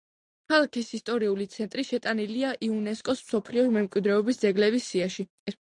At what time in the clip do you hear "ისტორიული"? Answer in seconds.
0.97-1.47